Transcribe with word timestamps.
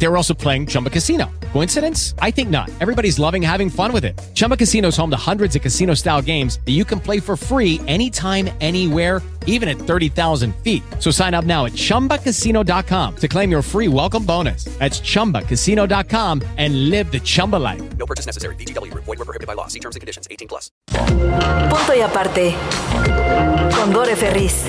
They 0.00 0.08
were 0.08 0.16
also 0.16 0.32
playing 0.32 0.66
Chumba 0.66 0.88
Casino. 0.88 1.30
Coincidence? 1.52 2.14
I 2.20 2.30
think 2.30 2.48
not. 2.48 2.70
Everybody's 2.80 3.18
loving 3.18 3.42
having 3.42 3.68
fun 3.68 3.92
with 3.92 4.04
it. 4.06 4.18
Chumba 4.34 4.56
Casino 4.56 4.88
is 4.88 4.96
home 4.96 5.10
to 5.10 5.16
hundreds 5.16 5.54
of 5.56 5.62
casino 5.62 5.94
style 5.94 6.22
games 6.22 6.58
that 6.64 6.72
you 6.72 6.86
can 6.86 6.98
play 7.00 7.20
for 7.20 7.36
free 7.36 7.80
anytime, 7.86 8.48
anywhere, 8.62 9.20
even 9.46 9.68
at 9.68 9.76
30,000 9.76 10.54
feet. 10.62 10.82
So 11.00 11.10
sign 11.10 11.34
up 11.34 11.44
now 11.44 11.66
at 11.66 11.72
chumbacasino.com 11.72 13.16
to 13.16 13.28
claim 13.28 13.50
your 13.50 13.62
free 13.62 13.88
welcome 13.88 14.24
bonus. 14.24 14.64
That's 14.78 15.00
chumbacasino.com 15.00 16.42
and 16.56 16.88
live 16.88 17.12
the 17.12 17.20
Chumba 17.20 17.56
life. 17.56 17.82
No 17.98 18.06
purchase 18.06 18.24
necessary. 18.24 18.54
VGW 18.56 18.90
Group. 18.92 19.04
Void 19.04 19.18
were 19.18 19.26
prohibited 19.26 19.46
by 19.46 19.52
law. 19.52 19.66
See 19.66 19.80
terms 19.80 19.96
and 19.96 20.00
conditions. 20.00 20.26
18 20.30 20.48
plus. 20.48 20.70
Punto 20.88 21.94
y 21.94 22.00
aparte. 22.00 22.54
Con 23.76 23.92
Dore 23.92 24.16
Ferris. 24.16 24.64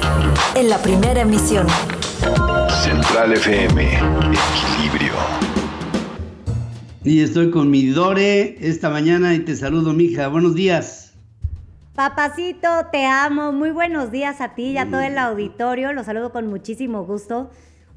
En 0.56 0.68
la 0.68 0.78
primera 0.80 1.22
emisión. 1.22 1.68
Central 2.82 3.34
FM, 3.34 3.94
equilibrio. 3.94 5.14
Y 7.04 7.22
estoy 7.22 7.52
con 7.52 7.70
mi 7.70 7.86
Dore 7.86 8.58
esta 8.60 8.90
mañana 8.90 9.36
y 9.36 9.40
te 9.42 9.56
saludo, 9.56 9.94
mija. 9.94 10.28
Buenos 10.30 10.56
días. 10.56 11.14
Papacito, 11.94 12.68
te 12.92 13.06
amo. 13.06 13.52
Muy 13.52 13.70
buenos 13.70 14.10
días 14.10 14.42
a 14.42 14.56
ti 14.56 14.72
y 14.72 14.78
a 14.80 14.90
todo 14.90 15.02
el 15.02 15.20
auditorio. 15.20 15.94
Los 15.94 16.08
saludo 16.08 16.32
con 16.32 16.48
muchísimo 16.48 17.06
gusto. 17.06 17.52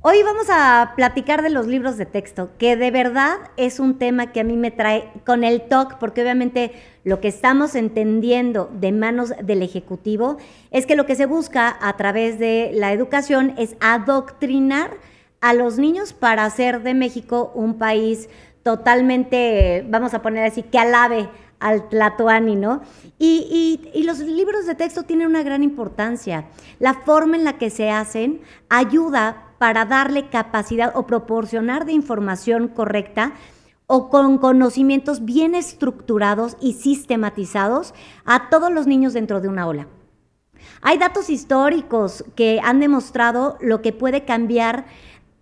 Hoy 0.06 0.22
vamos 0.22 0.48
a 0.50 0.92
platicar 0.96 1.40
de 1.40 1.48
los 1.48 1.66
libros 1.66 1.96
de 1.96 2.04
texto, 2.04 2.50
que 2.58 2.76
de 2.76 2.90
verdad 2.90 3.38
es 3.56 3.80
un 3.80 3.96
tema 3.98 4.32
que 4.32 4.40
a 4.40 4.44
mí 4.44 4.54
me 4.54 4.70
trae 4.70 5.10
con 5.24 5.44
el 5.44 5.62
TOC, 5.62 5.94
porque 5.94 6.20
obviamente 6.20 6.72
lo 7.04 7.20
que 7.20 7.28
estamos 7.28 7.74
entendiendo 7.74 8.70
de 8.70 8.92
manos 8.92 9.32
del 9.42 9.62
Ejecutivo 9.62 10.36
es 10.70 10.84
que 10.84 10.94
lo 10.94 11.06
que 11.06 11.14
se 11.14 11.24
busca 11.24 11.74
a 11.80 11.96
través 11.96 12.38
de 12.38 12.72
la 12.74 12.92
educación 12.92 13.54
es 13.56 13.76
adoctrinar 13.80 14.90
a 15.40 15.54
los 15.54 15.78
niños 15.78 16.12
para 16.12 16.44
hacer 16.44 16.82
de 16.82 16.92
México 16.92 17.50
un 17.54 17.78
país 17.78 18.28
totalmente, 18.62 19.86
vamos 19.88 20.12
a 20.12 20.20
poner 20.20 20.44
así, 20.44 20.62
que 20.62 20.78
alabe 20.78 21.30
al 21.60 21.88
Tlatoani, 21.88 22.56
¿no? 22.56 22.82
Y, 23.18 23.80
y, 23.92 23.98
y, 23.98 24.02
los 24.04 24.18
libros 24.18 24.66
de 24.66 24.74
texto 24.74 25.04
tienen 25.04 25.28
una 25.28 25.42
gran 25.42 25.62
importancia. 25.62 26.46
La 26.78 26.94
forma 26.94 27.36
en 27.36 27.44
la 27.44 27.58
que 27.58 27.70
se 27.70 27.90
hacen 27.90 28.40
ayuda 28.68 29.54
para 29.58 29.84
darle 29.84 30.28
capacidad 30.28 30.92
o 30.94 31.06
proporcionar 31.06 31.86
de 31.86 31.92
información 31.92 32.68
correcta 32.68 33.32
o 33.86 34.08
con 34.08 34.38
conocimientos 34.38 35.24
bien 35.24 35.54
estructurados 35.54 36.56
y 36.60 36.74
sistematizados 36.74 37.94
a 38.24 38.48
todos 38.48 38.72
los 38.72 38.86
niños 38.86 39.12
dentro 39.12 39.40
de 39.40 39.48
una 39.48 39.62
aula. 39.62 39.86
Hay 40.80 40.98
datos 40.98 41.30
históricos 41.30 42.24
que 42.34 42.60
han 42.62 42.80
demostrado 42.80 43.58
lo 43.60 43.82
que 43.82 43.92
puede 43.92 44.24
cambiar 44.24 44.86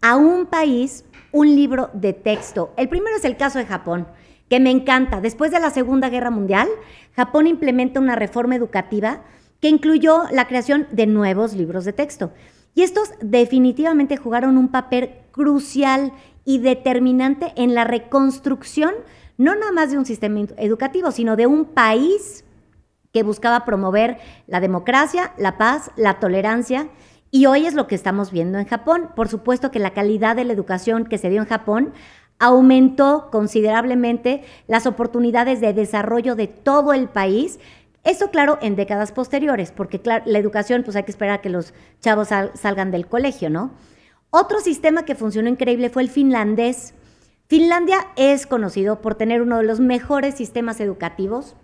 a 0.00 0.16
un 0.16 0.46
país 0.46 1.04
un 1.32 1.54
libro 1.54 1.90
de 1.94 2.12
texto. 2.12 2.72
El 2.76 2.88
primero 2.88 3.16
es 3.16 3.24
el 3.24 3.36
caso 3.36 3.58
de 3.58 3.66
Japón, 3.66 4.06
que 4.52 4.60
me 4.60 4.70
encanta. 4.70 5.22
Después 5.22 5.50
de 5.50 5.60
la 5.60 5.70
Segunda 5.70 6.10
Guerra 6.10 6.28
Mundial, 6.28 6.68
Japón 7.16 7.46
implementa 7.46 8.00
una 8.00 8.16
reforma 8.16 8.54
educativa 8.54 9.22
que 9.60 9.70
incluyó 9.70 10.24
la 10.30 10.46
creación 10.46 10.88
de 10.92 11.06
nuevos 11.06 11.54
libros 11.54 11.86
de 11.86 11.94
texto. 11.94 12.34
Y 12.74 12.82
estos 12.82 13.12
definitivamente 13.22 14.18
jugaron 14.18 14.58
un 14.58 14.68
papel 14.68 15.14
crucial 15.30 16.12
y 16.44 16.58
determinante 16.58 17.54
en 17.56 17.74
la 17.74 17.84
reconstrucción, 17.84 18.92
no 19.38 19.54
nada 19.54 19.72
más 19.72 19.90
de 19.90 19.96
un 19.96 20.04
sistema 20.04 20.40
educativo, 20.58 21.12
sino 21.12 21.34
de 21.34 21.46
un 21.46 21.64
país 21.64 22.44
que 23.10 23.22
buscaba 23.22 23.64
promover 23.64 24.18
la 24.46 24.60
democracia, 24.60 25.32
la 25.38 25.56
paz, 25.56 25.92
la 25.96 26.20
tolerancia. 26.20 26.90
Y 27.30 27.46
hoy 27.46 27.64
es 27.64 27.72
lo 27.72 27.86
que 27.86 27.94
estamos 27.94 28.30
viendo 28.30 28.58
en 28.58 28.66
Japón. 28.66 29.12
Por 29.16 29.28
supuesto 29.28 29.70
que 29.70 29.78
la 29.78 29.94
calidad 29.94 30.36
de 30.36 30.44
la 30.44 30.52
educación 30.52 31.06
que 31.06 31.16
se 31.16 31.30
dio 31.30 31.40
en 31.40 31.48
Japón 31.48 31.94
aumentó 32.42 33.28
considerablemente 33.30 34.42
las 34.66 34.86
oportunidades 34.86 35.60
de 35.60 35.72
desarrollo 35.72 36.34
de 36.34 36.48
todo 36.48 36.92
el 36.92 37.08
país, 37.08 37.60
esto, 38.02 38.32
claro, 38.32 38.58
en 38.60 38.74
décadas 38.74 39.12
posteriores, 39.12 39.70
porque 39.70 40.00
la 40.04 40.38
educación, 40.38 40.82
pues 40.82 40.96
hay 40.96 41.04
que 41.04 41.12
esperar 41.12 41.38
a 41.38 41.40
que 41.40 41.50
los 41.50 41.72
chavos 42.00 42.28
sal, 42.28 42.50
salgan 42.54 42.90
del 42.90 43.06
colegio, 43.06 43.48
¿no? 43.48 43.70
Otro 44.30 44.58
sistema 44.58 45.04
que 45.04 45.14
funcionó 45.14 45.48
increíble 45.48 45.88
fue 45.88 46.02
el 46.02 46.08
finlandés. 46.08 46.94
Finlandia 47.46 48.08
es 48.16 48.48
conocido 48.48 49.00
por 49.00 49.14
tener 49.14 49.40
uno 49.40 49.58
de 49.58 49.64
los 49.64 49.78
mejores 49.78 50.34
sistemas 50.34 50.80
educativos 50.80 51.54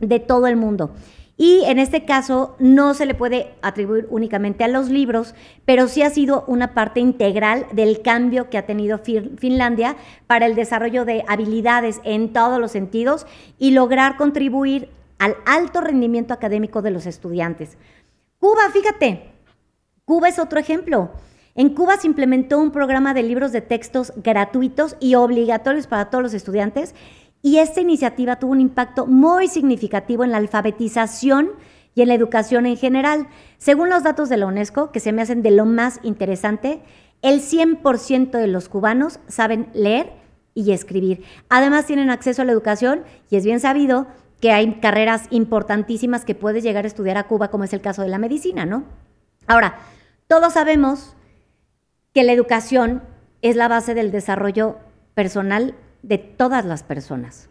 de 0.00 0.18
todo 0.18 0.46
el 0.46 0.56
mundo. 0.56 0.94
Y 1.36 1.64
en 1.64 1.78
este 1.78 2.04
caso 2.04 2.56
no 2.58 2.94
se 2.94 3.06
le 3.06 3.14
puede 3.14 3.54
atribuir 3.62 4.06
únicamente 4.10 4.64
a 4.64 4.68
los 4.68 4.90
libros, 4.90 5.34
pero 5.64 5.88
sí 5.88 6.02
ha 6.02 6.10
sido 6.10 6.44
una 6.46 6.74
parte 6.74 7.00
integral 7.00 7.66
del 7.72 8.02
cambio 8.02 8.50
que 8.50 8.58
ha 8.58 8.66
tenido 8.66 8.98
Finlandia 8.98 9.96
para 10.26 10.46
el 10.46 10.54
desarrollo 10.54 11.04
de 11.04 11.24
habilidades 11.26 12.00
en 12.04 12.32
todos 12.32 12.60
los 12.60 12.70
sentidos 12.70 13.26
y 13.58 13.70
lograr 13.70 14.16
contribuir 14.16 14.90
al 15.18 15.36
alto 15.46 15.80
rendimiento 15.80 16.34
académico 16.34 16.82
de 16.82 16.90
los 16.90 17.06
estudiantes. 17.06 17.78
Cuba, 18.38 18.70
fíjate, 18.72 19.30
Cuba 20.04 20.28
es 20.28 20.38
otro 20.38 20.58
ejemplo. 20.58 21.12
En 21.54 21.74
Cuba 21.74 21.96
se 21.96 22.06
implementó 22.06 22.58
un 22.58 22.72
programa 22.72 23.14
de 23.14 23.22
libros 23.22 23.52
de 23.52 23.60
textos 23.60 24.12
gratuitos 24.16 24.96
y 25.00 25.14
obligatorios 25.14 25.86
para 25.86 26.10
todos 26.10 26.22
los 26.22 26.34
estudiantes 26.34 26.94
y 27.42 27.58
esta 27.58 27.80
iniciativa 27.80 28.36
tuvo 28.36 28.52
un 28.52 28.60
impacto 28.60 29.06
muy 29.06 29.48
significativo 29.48 30.22
en 30.22 30.30
la 30.30 30.38
alfabetización 30.38 31.50
y 31.94 32.02
en 32.02 32.08
la 32.08 32.14
educación 32.14 32.66
en 32.66 32.76
general. 32.76 33.26
Según 33.58 33.90
los 33.90 34.04
datos 34.04 34.28
de 34.28 34.36
la 34.36 34.46
UNESCO, 34.46 34.92
que 34.92 35.00
se 35.00 35.12
me 35.12 35.22
hacen 35.22 35.42
de 35.42 35.50
lo 35.50 35.66
más 35.66 35.98
interesante, 36.04 36.82
el 37.20 37.40
100% 37.40 38.30
de 38.30 38.46
los 38.46 38.68
cubanos 38.68 39.18
saben 39.26 39.68
leer 39.74 40.12
y 40.54 40.72
escribir. 40.72 41.24
Además 41.48 41.86
tienen 41.86 42.10
acceso 42.10 42.42
a 42.42 42.44
la 42.44 42.52
educación 42.52 43.02
y 43.28 43.36
es 43.36 43.44
bien 43.44 43.60
sabido 43.60 44.06
que 44.40 44.52
hay 44.52 44.80
carreras 44.80 45.26
importantísimas 45.30 46.24
que 46.24 46.34
puedes 46.34 46.62
llegar 46.62 46.84
a 46.84 46.88
estudiar 46.88 47.16
a 47.16 47.28
Cuba, 47.28 47.48
como 47.48 47.64
es 47.64 47.72
el 47.72 47.80
caso 47.80 48.02
de 48.02 48.08
la 48.08 48.18
medicina, 48.18 48.66
¿no? 48.66 48.84
Ahora, 49.46 49.78
todos 50.26 50.54
sabemos 50.54 51.14
que 52.12 52.24
la 52.24 52.32
educación 52.32 53.02
es 53.40 53.56
la 53.56 53.68
base 53.68 53.94
del 53.94 54.10
desarrollo 54.10 54.78
personal 55.14 55.74
de 56.02 56.18
todas 56.18 56.64
las 56.64 56.82
personas, 56.82 57.48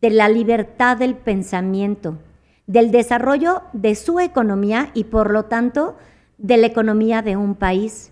de 0.00 0.10
la 0.10 0.28
libertad 0.28 0.96
del 0.96 1.14
pensamiento, 1.14 2.18
del 2.66 2.90
desarrollo 2.90 3.62
de 3.72 3.94
su 3.94 4.20
economía 4.20 4.90
y 4.94 5.04
por 5.04 5.30
lo 5.30 5.44
tanto 5.44 5.96
de 6.38 6.56
la 6.56 6.66
economía 6.66 7.22
de 7.22 7.36
un 7.36 7.54
país. 7.54 8.10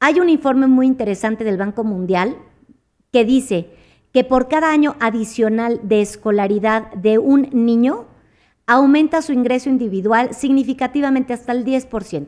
Hay 0.00 0.20
un 0.20 0.28
informe 0.28 0.66
muy 0.66 0.86
interesante 0.86 1.44
del 1.44 1.56
Banco 1.56 1.84
Mundial 1.84 2.36
que 3.12 3.24
dice 3.24 3.70
que 4.12 4.24
por 4.24 4.48
cada 4.48 4.70
año 4.70 4.96
adicional 5.00 5.80
de 5.82 6.00
escolaridad 6.00 6.92
de 6.92 7.18
un 7.18 7.48
niño, 7.52 8.06
aumenta 8.66 9.22
su 9.22 9.32
ingreso 9.32 9.70
individual 9.70 10.34
significativamente 10.34 11.32
hasta 11.32 11.52
el 11.52 11.64
10%. 11.64 12.26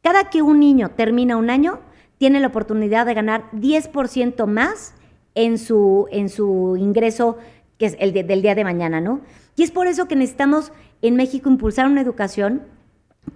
Cada 0.00 0.30
que 0.30 0.40
un 0.40 0.60
niño 0.60 0.90
termina 0.90 1.36
un 1.36 1.50
año, 1.50 1.80
tiene 2.18 2.38
la 2.38 2.46
oportunidad 2.48 3.04
de 3.04 3.14
ganar 3.14 3.50
10% 3.52 4.46
más 4.46 4.94
en 5.34 5.58
su, 5.58 6.06
en 6.10 6.28
su 6.28 6.76
ingreso, 6.76 7.38
que 7.78 7.86
es 7.86 7.96
el 7.98 8.12
del 8.12 8.42
día 8.42 8.54
de 8.54 8.64
mañana, 8.64 9.00
¿no? 9.00 9.20
Y 9.56 9.62
es 9.62 9.70
por 9.70 9.86
eso 9.86 10.06
que 10.06 10.16
necesitamos 10.16 10.72
en 11.02 11.16
México 11.16 11.48
impulsar 11.50 11.86
una 11.86 12.00
educación 12.00 12.62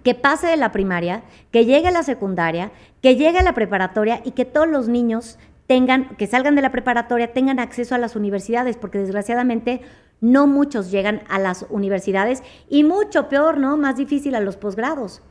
que 0.03 0.15
pase 0.15 0.47
de 0.47 0.57
la 0.57 0.71
primaria, 0.71 1.23
que 1.51 1.65
llegue 1.65 1.87
a 1.87 1.91
la 1.91 2.03
secundaria, 2.03 2.71
que 3.01 3.15
llegue 3.15 3.39
a 3.39 3.43
la 3.43 3.53
preparatoria 3.53 4.21
y 4.23 4.31
que 4.31 4.45
todos 4.45 4.67
los 4.67 4.87
niños 4.87 5.37
tengan, 5.67 6.15
que 6.15 6.27
salgan 6.27 6.55
de 6.55 6.61
la 6.61 6.71
preparatoria, 6.71 7.33
tengan 7.33 7.59
acceso 7.59 7.95
a 7.95 7.97
las 7.97 8.15
universidades, 8.15 8.77
porque 8.77 8.99
desgraciadamente 8.99 9.81
no 10.19 10.47
muchos 10.47 10.91
llegan 10.91 11.21
a 11.29 11.39
las 11.39 11.65
universidades 11.69 12.41
y 12.69 12.83
mucho 12.83 13.29
peor, 13.29 13.57
¿no? 13.57 13.77
Más 13.77 13.97
difícil 13.97 14.35
a 14.35 14.39
los 14.39 14.57
posgrados. 14.57 15.21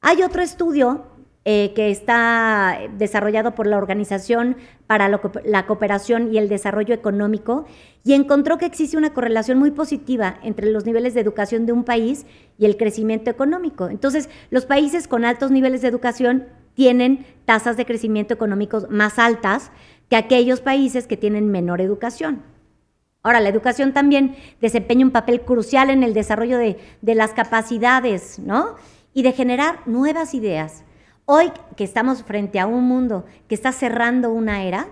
Hay 0.00 0.22
otro 0.22 0.42
estudio 0.42 1.06
eh, 1.48 1.72
que 1.76 1.92
está 1.92 2.76
desarrollado 2.98 3.54
por 3.54 3.68
la 3.68 3.78
Organización 3.78 4.56
para 4.88 5.08
la 5.08 5.66
Cooperación 5.66 6.34
y 6.34 6.38
el 6.38 6.48
Desarrollo 6.48 6.92
Económico 6.92 7.66
y 8.02 8.14
encontró 8.14 8.58
que 8.58 8.66
existe 8.66 8.96
una 8.96 9.14
correlación 9.14 9.56
muy 9.56 9.70
positiva 9.70 10.40
entre 10.42 10.72
los 10.72 10.86
niveles 10.86 11.14
de 11.14 11.20
educación 11.20 11.64
de 11.64 11.70
un 11.70 11.84
país 11.84 12.26
y 12.58 12.64
el 12.64 12.76
crecimiento 12.76 13.30
económico. 13.30 13.88
Entonces, 13.88 14.28
los 14.50 14.66
países 14.66 15.06
con 15.06 15.24
altos 15.24 15.52
niveles 15.52 15.82
de 15.82 15.88
educación 15.88 16.48
tienen 16.74 17.24
tasas 17.44 17.76
de 17.76 17.86
crecimiento 17.86 18.34
económico 18.34 18.84
más 18.90 19.20
altas 19.20 19.70
que 20.10 20.16
aquellos 20.16 20.60
países 20.60 21.06
que 21.06 21.16
tienen 21.16 21.52
menor 21.52 21.80
educación. 21.80 22.42
Ahora, 23.22 23.38
la 23.38 23.50
educación 23.50 23.92
también 23.92 24.34
desempeña 24.60 25.06
un 25.06 25.12
papel 25.12 25.42
crucial 25.42 25.90
en 25.90 26.02
el 26.02 26.12
desarrollo 26.12 26.58
de, 26.58 26.76
de 27.02 27.14
las 27.14 27.34
capacidades, 27.34 28.40
¿no? 28.40 28.74
Y 29.14 29.22
de 29.22 29.30
generar 29.30 29.86
nuevas 29.86 30.34
ideas. 30.34 30.82
Hoy 31.28 31.50
que 31.74 31.82
estamos 31.82 32.22
frente 32.22 32.60
a 32.60 32.68
un 32.68 32.84
mundo 32.84 33.24
que 33.48 33.56
está 33.56 33.72
cerrando 33.72 34.30
una 34.30 34.62
era, 34.62 34.86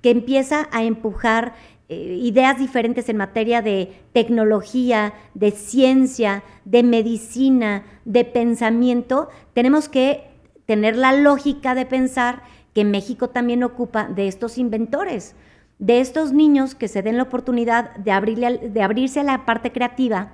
que 0.00 0.08
empieza 0.08 0.66
a 0.72 0.82
empujar 0.82 1.52
eh, 1.90 2.18
ideas 2.22 2.58
diferentes 2.58 3.10
en 3.10 3.18
materia 3.18 3.60
de 3.60 3.92
tecnología, 4.14 5.12
de 5.34 5.50
ciencia, 5.50 6.42
de 6.64 6.82
medicina, 6.82 7.84
de 8.06 8.24
pensamiento, 8.24 9.28
tenemos 9.52 9.90
que 9.90 10.24
tener 10.64 10.96
la 10.96 11.12
lógica 11.12 11.74
de 11.74 11.84
pensar 11.84 12.44
que 12.72 12.86
México 12.86 13.28
también 13.28 13.62
ocupa 13.62 14.08
de 14.08 14.26
estos 14.26 14.56
inventores, 14.56 15.36
de 15.78 16.00
estos 16.00 16.32
niños 16.32 16.74
que 16.74 16.88
se 16.88 17.02
den 17.02 17.18
la 17.18 17.24
oportunidad 17.24 17.94
de, 17.96 18.10
abrirle, 18.10 18.70
de 18.70 18.82
abrirse 18.82 19.20
a 19.20 19.24
la 19.24 19.44
parte 19.44 19.70
creativa 19.70 20.32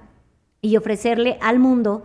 y 0.63 0.77
ofrecerle 0.77 1.39
al 1.41 1.59
mundo 1.59 2.05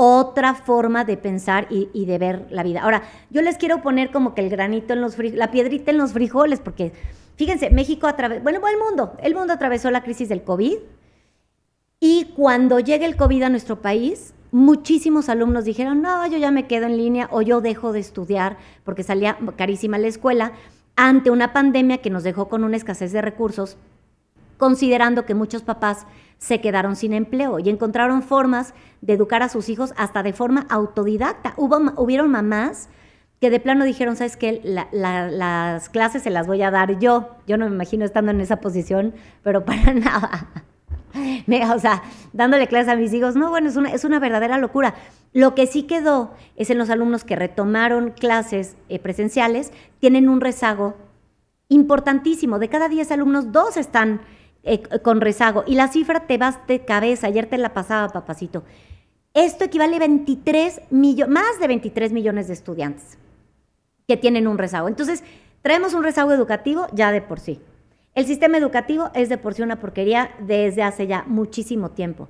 otra 0.00 0.54
forma 0.54 1.04
de 1.04 1.16
pensar 1.16 1.66
y, 1.70 2.06
de 2.06 2.18
ver 2.18 2.46
la 2.50 2.62
vida. 2.62 2.82
Ahora, 2.82 3.02
yo 3.30 3.42
les 3.42 3.56
quiero 3.56 3.82
poner 3.82 4.12
como 4.12 4.32
que 4.32 4.42
el 4.42 4.48
granito 4.48 4.92
en 4.92 5.00
los 5.00 5.16
frijoles, 5.16 5.38
la 5.38 5.50
piedrita 5.50 5.90
en 5.90 5.98
los 5.98 6.12
frijoles, 6.12 6.60
porque 6.60 6.92
fíjense, 7.34 7.70
México 7.70 8.06
atravesó, 8.06 8.40
bueno, 8.42 8.60
el 8.68 8.78
mundo, 8.78 9.14
el 9.20 9.34
mundo 9.34 9.52
atravesó 9.52 9.90
la 9.90 10.04
crisis 10.04 10.28
del 10.28 10.44
COVID 10.44 10.76
y 11.98 12.26
cuando 12.36 12.78
llegue 12.78 13.06
el 13.06 13.16
COVID 13.16 13.42
a 13.42 13.48
nuestro 13.48 13.82
país, 13.82 14.34
muchísimos 14.52 15.28
alumnos 15.28 15.64
dijeron, 15.64 16.00
no, 16.00 16.24
yo 16.28 16.38
ya 16.38 16.52
me 16.52 16.68
quedo 16.68 16.86
en 16.86 16.96
línea 16.96 17.28
o 17.32 17.42
yo 17.42 17.60
dejo 17.60 17.92
de 17.92 17.98
estudiar 17.98 18.56
porque 18.84 19.02
salía 19.02 19.36
carísima 19.56 19.98
la 19.98 20.06
escuela 20.06 20.52
ante 20.94 21.30
una 21.30 21.52
pandemia 21.52 21.98
que 21.98 22.10
nos 22.10 22.22
dejó 22.22 22.48
con 22.48 22.62
una 22.62 22.76
escasez 22.76 23.10
de 23.10 23.20
recursos, 23.20 23.76
considerando 24.58 25.24
que 25.24 25.34
muchos 25.34 25.62
papás 25.62 26.06
se 26.36 26.60
quedaron 26.60 26.96
sin 26.96 27.14
empleo 27.14 27.58
y 27.58 27.70
encontraron 27.70 28.22
formas 28.22 28.74
de 29.00 29.14
educar 29.14 29.42
a 29.42 29.48
sus 29.48 29.68
hijos 29.68 29.94
hasta 29.96 30.22
de 30.22 30.32
forma 30.32 30.66
autodidacta. 30.68 31.54
Hubo, 31.56 31.78
hubieron 31.96 32.30
mamás 32.30 32.88
que 33.40 33.50
de 33.50 33.60
plano 33.60 33.84
dijeron, 33.84 34.16
¿sabes 34.16 34.36
qué? 34.36 34.60
las 34.92 35.88
clases 35.88 36.22
se 36.22 36.30
las 36.30 36.46
voy 36.46 36.62
a 36.62 36.70
dar 36.70 36.98
yo. 36.98 37.36
Yo 37.46 37.56
no 37.56 37.68
me 37.68 37.74
imagino 37.74 38.04
estando 38.04 38.32
en 38.32 38.40
esa 38.40 38.56
posición, 38.56 39.14
pero 39.42 39.64
para 39.64 39.94
nada. 39.94 40.48
o 41.74 41.78
sea, 41.78 42.02
dándole 42.32 42.66
clases 42.66 42.92
a 42.92 42.96
mis 42.96 43.12
hijos, 43.12 43.36
no, 43.36 43.50
bueno, 43.50 43.68
es 43.68 43.76
una, 43.76 43.90
es 43.90 44.04
una 44.04 44.18
verdadera 44.18 44.58
locura. 44.58 44.94
Lo 45.32 45.54
que 45.54 45.66
sí 45.66 45.84
quedó 45.84 46.34
es 46.56 46.70
en 46.70 46.78
los 46.78 46.90
alumnos 46.90 47.22
que 47.22 47.36
retomaron 47.36 48.10
clases 48.10 48.76
eh, 48.88 48.98
presenciales, 48.98 49.72
tienen 50.00 50.28
un 50.28 50.40
rezago 50.40 50.96
importantísimo. 51.68 52.58
De 52.58 52.68
cada 52.68 52.88
10 52.88 53.12
alumnos, 53.12 53.52
dos 53.52 53.76
están 53.76 54.20
eh, 54.62 54.82
con 55.02 55.20
rezago. 55.20 55.64
Y 55.66 55.74
la 55.74 55.88
cifra 55.88 56.26
te 56.26 56.38
vas 56.38 56.66
de 56.66 56.84
cabeza. 56.84 57.26
Ayer 57.26 57.46
te 57.46 57.58
la 57.58 57.74
pasaba, 57.74 58.08
papacito. 58.08 58.64
Esto 59.34 59.64
equivale 59.64 59.96
a 59.96 60.00
23 60.00 60.80
millones, 60.90 61.32
más 61.32 61.60
de 61.60 61.68
23 61.68 62.12
millones 62.12 62.48
de 62.48 62.54
estudiantes 62.54 63.18
que 64.06 64.16
tienen 64.16 64.48
un 64.48 64.58
rezago. 64.58 64.88
Entonces, 64.88 65.22
traemos 65.62 65.94
un 65.94 66.02
rezago 66.02 66.32
educativo 66.32 66.86
ya 66.92 67.12
de 67.12 67.20
por 67.20 67.38
sí. 67.40 67.60
El 68.14 68.26
sistema 68.26 68.58
educativo 68.58 69.10
es 69.14 69.28
de 69.28 69.38
por 69.38 69.54
sí 69.54 69.62
una 69.62 69.78
porquería 69.78 70.30
desde 70.40 70.82
hace 70.82 71.06
ya 71.06 71.24
muchísimo 71.26 71.90
tiempo. 71.90 72.28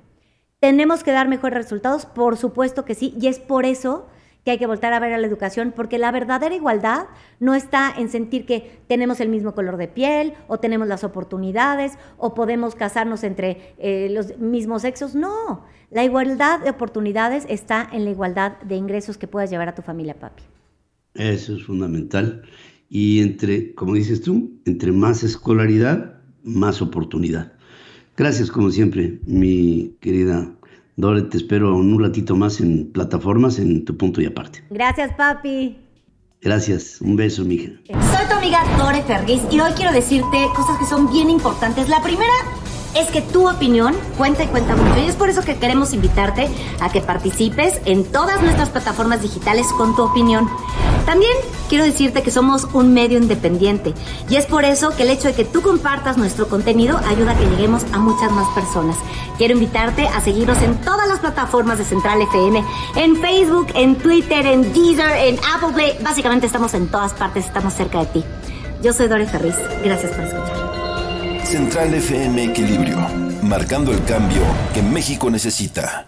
¿Tenemos 0.59 1.03
que 1.03 1.11
dar 1.11 1.27
mejores 1.27 1.57
resultados? 1.57 2.05
Por 2.05 2.37
supuesto 2.37 2.83
que 2.83 2.95
sí, 2.95 3.15
y 3.19 3.27
es 3.27 3.39
por 3.39 3.65
eso 3.65 4.07
que 4.49 4.53
hay 4.53 4.57
que 4.57 4.65
voltar 4.65 4.93
a 4.93 4.99
ver 4.99 5.13
a 5.13 5.19
la 5.19 5.27
educación, 5.27 5.71
porque 5.75 5.99
la 5.99 6.11
verdadera 6.11 6.55
igualdad 6.55 7.05
no 7.39 7.53
está 7.53 7.93
en 7.95 8.09
sentir 8.09 8.47
que 8.47 8.79
tenemos 8.87 9.19
el 9.19 9.29
mismo 9.29 9.53
color 9.53 9.77
de 9.77 9.87
piel 9.87 10.33
o 10.47 10.57
tenemos 10.57 10.87
las 10.87 11.03
oportunidades 11.03 11.99
o 12.17 12.33
podemos 12.33 12.73
casarnos 12.73 13.23
entre 13.23 13.75
eh, 13.77 14.09
los 14.09 14.39
mismos 14.39 14.81
sexos. 14.81 15.13
No, 15.13 15.65
la 15.91 16.03
igualdad 16.03 16.61
de 16.61 16.71
oportunidades 16.71 17.45
está 17.47 17.87
en 17.93 18.05
la 18.05 18.09
igualdad 18.09 18.59
de 18.61 18.75
ingresos 18.75 19.19
que 19.19 19.27
puedas 19.27 19.51
llevar 19.51 19.69
a 19.69 19.75
tu 19.75 19.83
familia, 19.83 20.15
papi. 20.15 20.41
Eso 21.13 21.55
es 21.55 21.63
fundamental. 21.63 22.41
Y 22.89 23.21
entre, 23.21 23.75
como 23.75 23.93
dices 23.93 24.23
tú, 24.23 24.59
entre 24.65 24.91
más 24.91 25.21
escolaridad, 25.21 26.23
más 26.43 26.81
oportunidad. 26.81 27.53
Gracias, 28.17 28.49
como 28.49 28.71
siempre, 28.71 29.19
mi 29.27 29.95
querida 29.99 30.55
Dore, 30.99 31.21
te 31.21 31.37
espero 31.37 31.77
un 31.77 31.97
ratito 31.97 32.35
más 32.35 32.59
en 32.59 32.91
plataformas 32.91 33.57
en 33.57 33.85
tu 33.85 33.95
punto 33.95 34.19
y 34.19 34.25
aparte. 34.25 34.65
Gracias, 34.69 35.13
papi. 35.15 35.77
Gracias, 36.41 36.99
un 36.99 37.15
beso, 37.15 37.45
mija. 37.45 37.71
Soy 37.87 38.27
tu 38.27 38.35
amiga 38.35 38.59
Dore 38.77 39.01
Ferris 39.03 39.39
y 39.49 39.61
hoy 39.61 39.71
quiero 39.77 39.93
decirte 39.93 40.47
cosas 40.53 40.77
que 40.77 40.85
son 40.85 41.09
bien 41.09 41.29
importantes. 41.29 41.87
La 41.87 42.03
primera 42.03 42.33
es 42.99 43.07
que 43.11 43.21
tu 43.21 43.49
opinión 43.49 43.95
cuenta 44.17 44.43
y 44.43 44.47
cuenta 44.47 44.75
mucho. 44.75 44.99
Y 44.99 45.07
es 45.07 45.15
por 45.15 45.29
eso 45.29 45.41
que 45.41 45.55
queremos 45.55 45.93
invitarte 45.93 46.49
a 46.81 46.91
que 46.91 46.99
participes 46.99 47.79
en 47.85 48.03
todas 48.03 48.41
nuestras 48.41 48.69
plataformas 48.69 49.21
digitales 49.21 49.67
con 49.77 49.95
tu 49.95 50.03
opinión. 50.03 50.49
También 51.05 51.31
quiero 51.69 51.85
decirte 51.85 52.23
que 52.23 52.31
somos 52.31 52.67
un 52.73 52.93
medio 52.93 53.17
independiente 53.17 53.93
y 54.29 54.35
es 54.35 54.45
por 54.45 54.65
eso 54.65 54.89
que 54.95 55.03
el 55.03 55.11
hecho 55.11 55.27
de 55.29 55.33
que 55.35 55.45
tú 55.45 55.61
compartas 55.61 56.17
nuestro 56.17 56.49
contenido 56.49 56.99
ayuda 57.07 57.31
a 57.31 57.37
que 57.37 57.45
lleguemos 57.45 57.85
a 57.93 57.99
muchas 57.99 58.31
más 58.31 58.47
personas. 58.49 58.97
Quiero 59.37 59.53
invitarte 59.53 60.07
a 60.07 60.19
seguirnos 60.19 60.61
en 60.61 60.75
todas 60.81 61.07
las 61.07 61.19
plataformas 61.19 61.77
de 61.77 61.85
Central 61.85 62.21
FM, 62.21 62.63
en 62.95 63.15
Facebook, 63.15 63.67
en 63.75 63.95
Twitter, 63.95 64.45
en 64.45 64.73
Deezer, 64.73 65.11
en 65.27 65.37
Apple 65.55 65.69
Play. 65.73 65.97
Básicamente 66.01 66.47
estamos 66.47 66.73
en 66.73 66.87
todas 66.87 67.13
partes, 67.13 67.45
estamos 67.45 67.73
cerca 67.73 67.99
de 67.99 68.05
ti. 68.07 68.25
Yo 68.81 68.91
soy 68.91 69.07
Dore 69.07 69.27
Ferriz. 69.27 69.55
Gracias 69.83 70.11
por 70.11 70.25
escuchar. 70.25 71.45
Central 71.45 71.93
FM 71.93 72.43
Equilibrio, 72.43 72.97
marcando 73.43 73.91
el 73.91 74.03
cambio 74.03 74.41
que 74.73 74.81
México 74.81 75.29
necesita. 75.29 76.07